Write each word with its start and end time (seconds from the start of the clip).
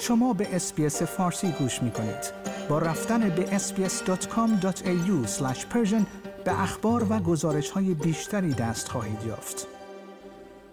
شما 0.00 0.32
به 0.32 0.56
SBS 0.56 1.02
فارسی 1.02 1.52
گوش 1.58 1.82
می 1.82 1.90
کنید. 1.90 2.32
با 2.68 2.78
رفتن 2.78 3.28
به 3.28 3.58
sbs.com.au 3.58 5.26
به 6.44 6.62
اخبار 6.62 7.06
و 7.10 7.18
گزارش 7.18 7.70
های 7.70 7.94
بیشتری 7.94 8.52
دست 8.54 8.88
خواهید 8.88 9.18
یافت. 9.26 9.66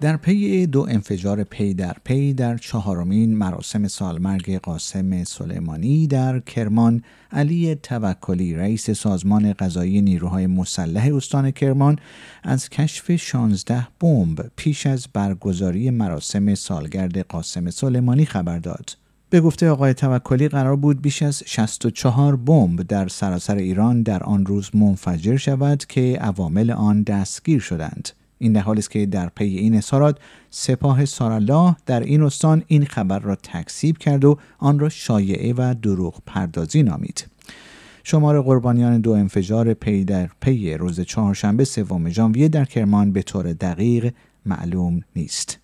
در 0.01 0.17
پی 0.17 0.67
دو 0.67 0.85
انفجار 0.89 1.43
پی 1.43 1.73
در 1.73 1.95
پی 2.03 2.33
در 2.33 2.57
چهارمین 2.57 3.37
مراسم 3.37 3.87
سالمرگ 3.87 4.57
قاسم 4.57 5.23
سلیمانی 5.23 6.07
در 6.07 6.39
کرمان 6.39 7.03
علی 7.31 7.75
توکلی 7.75 8.55
رئیس 8.55 8.91
سازمان 8.91 9.53
قضایی 9.53 10.01
نیروهای 10.01 10.47
مسلح 10.47 11.15
استان 11.15 11.51
کرمان 11.51 11.99
از 12.43 12.69
کشف 12.69 13.15
16 13.15 13.87
بمب 13.99 14.51
پیش 14.55 14.87
از 14.87 15.07
برگزاری 15.13 15.89
مراسم 15.89 16.55
سالگرد 16.55 17.17
قاسم 17.17 17.69
سلیمانی 17.69 18.25
خبر 18.25 18.59
داد. 18.59 19.02
به 19.33 19.41
گفته 19.41 19.69
آقای 19.69 19.93
توکلی 19.93 20.47
قرار 20.47 20.75
بود 20.75 21.01
بیش 21.01 21.23
از 21.23 21.43
64 21.45 22.35
بمب 22.35 22.81
در 22.81 23.07
سراسر 23.07 23.55
ایران 23.55 24.01
در 24.03 24.23
آن 24.23 24.45
روز 24.45 24.75
منفجر 24.75 25.37
شود 25.37 25.85
که 25.85 26.17
عوامل 26.21 26.71
آن 26.71 27.03
دستگیر 27.03 27.59
شدند. 27.59 28.09
این 28.39 28.53
در 28.53 28.61
حالی 28.61 28.79
است 28.79 28.91
که 28.91 29.05
در 29.05 29.29
پی 29.29 29.45
این 29.45 29.75
اظهارات 29.75 30.17
سپاه 30.49 31.05
سارالله 31.05 31.75
در 31.85 31.99
این 31.99 32.23
استان 32.23 32.63
این 32.67 32.85
خبر 32.85 33.19
را 33.19 33.35
تکذیب 33.35 33.97
کرد 33.97 34.25
و 34.25 34.37
آن 34.57 34.79
را 34.79 34.89
شایعه 34.89 35.53
و 35.57 35.75
دروغ 35.81 36.21
پردازی 36.25 36.83
نامید. 36.83 37.25
شمار 38.03 38.41
قربانیان 38.41 39.01
دو 39.01 39.11
انفجار 39.11 39.73
پی 39.73 40.03
در 40.03 40.29
پی 40.41 40.73
روز 40.73 41.01
چهارشنبه 41.01 41.63
سوم 41.63 42.09
ژانویه 42.09 42.49
در 42.49 42.65
کرمان 42.65 43.11
به 43.11 43.21
طور 43.21 43.53
دقیق 43.53 44.13
معلوم 44.45 45.01
نیست. 45.15 45.59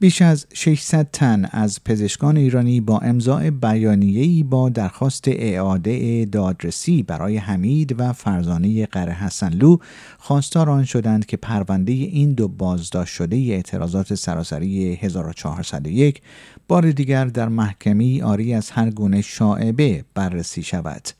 بیش 0.00 0.22
از 0.22 0.46
600 0.54 1.08
تن 1.12 1.44
از 1.50 1.84
پزشکان 1.84 2.36
ایرانی 2.36 2.80
با 2.80 2.98
امضاع 2.98 3.50
بیانیه‌ای 3.50 4.42
با 4.42 4.68
درخواست 4.68 5.24
اعاده 5.26 6.24
دادرسی 6.24 7.02
برای 7.02 7.36
حمید 7.36 8.00
و 8.00 8.12
فرزانه 8.12 8.86
قره 8.86 9.12
حسنلو 9.12 9.76
خواستار 10.18 10.70
آن 10.70 10.84
شدند 10.84 11.26
که 11.26 11.36
پرونده 11.36 11.92
این 11.92 12.32
دو 12.32 12.48
بازداشت 12.48 13.14
شده 13.14 13.36
اعتراضات 13.36 14.14
سراسری 14.14 14.94
1401 14.94 16.22
بار 16.68 16.90
دیگر 16.90 17.24
در 17.24 17.48
محکمی 17.48 18.22
آری 18.22 18.54
از 18.54 18.70
هر 18.70 18.90
گونه 18.90 19.20
شاعبه 19.20 20.04
بررسی 20.14 20.62
شود. 20.62 21.17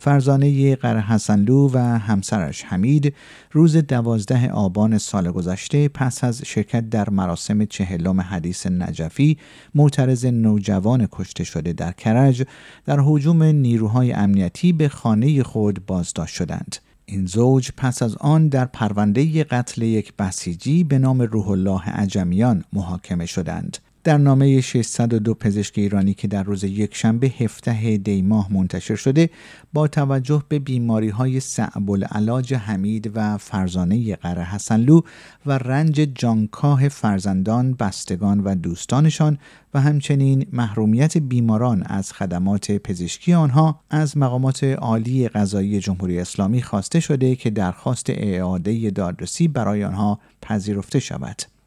فرزانه 0.00 0.76
قره 0.76 1.00
حسنلو 1.00 1.70
و 1.72 1.78
همسرش 1.78 2.64
حمید 2.64 3.14
روز 3.52 3.76
دوازده 3.76 4.50
آبان 4.50 4.98
سال 4.98 5.30
گذشته 5.30 5.88
پس 5.88 6.24
از 6.24 6.42
شرکت 6.44 6.90
در 6.90 7.10
مراسم 7.10 7.64
چهلم 7.64 8.20
حدیث 8.20 8.66
نجفی 8.66 9.38
معترض 9.74 10.24
نوجوان 10.26 11.08
کشته 11.12 11.44
شده 11.44 11.72
در 11.72 11.92
کرج 11.92 12.44
در 12.84 13.00
حجوم 13.00 13.42
نیروهای 13.42 14.12
امنیتی 14.12 14.72
به 14.72 14.88
خانه 14.88 15.42
خود 15.42 15.86
بازداشت 15.86 16.34
شدند. 16.34 16.76
این 17.06 17.26
زوج 17.26 17.70
پس 17.76 18.02
از 18.02 18.16
آن 18.16 18.48
در 18.48 18.64
پرونده 18.64 19.44
قتل 19.44 19.82
یک 19.82 20.12
بسیجی 20.18 20.84
به 20.84 20.98
نام 20.98 21.22
روح 21.22 21.48
الله 21.48 21.90
عجمیان 21.90 22.64
محاکمه 22.72 23.26
شدند. 23.26 23.78
در 24.04 24.18
نامه 24.18 24.60
602 24.60 25.34
پزشک 25.34 25.78
ایرانی 25.78 26.14
که 26.14 26.28
در 26.28 26.42
روز 26.42 26.64
یکشنبه 26.64 27.26
17 27.26 27.96
دی 27.96 28.22
ماه 28.22 28.52
منتشر 28.52 28.94
شده 28.94 29.30
با 29.72 29.88
توجه 29.88 30.42
به 30.48 30.58
بیماری 30.58 31.08
های 31.08 31.40
صعب 31.40 31.90
العلاج 31.90 32.54
حمید 32.54 33.10
و 33.14 33.38
فرزانه 33.38 34.16
قره 34.16 34.44
حسنلو 34.44 35.00
و 35.46 35.58
رنج 35.58 36.08
جانکاه 36.14 36.88
فرزندان 36.88 37.74
بستگان 37.74 38.40
و 38.40 38.54
دوستانشان 38.54 39.38
و 39.74 39.80
همچنین 39.80 40.46
محرومیت 40.52 41.18
بیماران 41.18 41.82
از 41.82 42.12
خدمات 42.12 42.72
پزشکی 42.72 43.32
آنها 43.32 43.80
از 43.90 44.16
مقامات 44.16 44.64
عالی 44.64 45.28
قضایی 45.28 45.80
جمهوری 45.80 46.18
اسلامی 46.18 46.62
خواسته 46.62 47.00
شده 47.00 47.36
که 47.36 47.50
درخواست 47.50 48.06
اعاده 48.08 48.90
دادرسی 48.90 49.48
برای 49.48 49.84
آنها 49.84 50.20
پذیرفته 50.42 50.98
شود. 50.98 51.59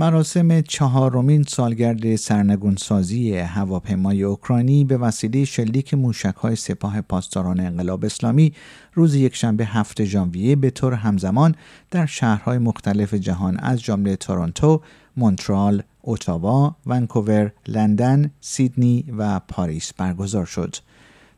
مراسم 0.00 0.60
چهارمین 0.60 1.42
سالگرد 1.42 2.16
سرنگونسازی 2.16 3.36
هواپیمای 3.36 4.22
اوکراینی 4.22 4.84
به 4.84 4.96
وسیله 4.96 5.44
شلیک 5.44 5.94
موشکهای 5.94 6.56
سپاه 6.56 7.00
پاسداران 7.00 7.60
انقلاب 7.60 8.04
اسلامی 8.04 8.52
روز 8.94 9.14
یکشنبه 9.14 9.64
هفته 9.64 10.04
ژانویه 10.04 10.56
به 10.56 10.70
طور 10.70 10.94
همزمان 10.94 11.54
در 11.90 12.06
شهرهای 12.06 12.58
مختلف 12.58 13.14
جهان 13.14 13.58
از 13.58 13.82
جمله 13.82 14.16
تورنتو، 14.16 14.82
مونترال، 15.16 15.82
اتاوا، 16.04 16.76
ونکوور، 16.86 17.52
لندن، 17.68 18.30
سیدنی 18.40 19.04
و 19.18 19.40
پاریس 19.40 19.92
برگزار 19.96 20.46
شد. 20.46 20.76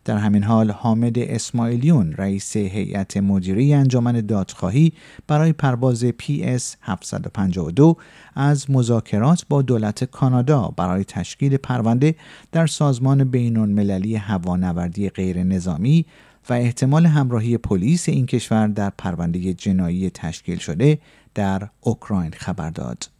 در 0.05 0.17
همین 0.17 0.43
حال 0.43 0.71
حامد 0.71 1.19
اسماعیلیون 1.19 2.13
رئیس 2.13 2.57
هیئت 2.57 3.17
مدیره 3.17 3.77
انجمن 3.77 4.21
دادخواهی 4.21 4.93
برای 5.27 5.53
پرواز 5.53 6.05
PS 6.05 6.63
752 6.83 7.97
از 8.35 8.71
مذاکرات 8.71 9.45
با 9.49 9.63
دولت 9.63 10.05
کانادا 10.05 10.75
برای 10.77 11.05
تشکیل 11.05 11.57
پرونده 11.57 12.15
در 12.53 12.67
سازمان 12.67 13.25
بین 13.25 13.57
المللی 13.57 14.17
هوانوردی 14.17 15.09
غیر 15.09 15.43
نظامی 15.43 16.07
و 16.49 16.53
احتمال 16.53 17.07
همراهی 17.07 17.59
پلیس 17.59 18.09
این 18.09 18.27
کشور 18.27 18.67
در 18.67 18.91
پرونده 18.99 19.55
جنایی 19.55 20.11
تشکیل 20.11 20.59
شده 20.59 20.99
در 21.35 21.69
اوکراین 21.81 22.31
خبر 22.31 22.71
داد. 22.71 23.20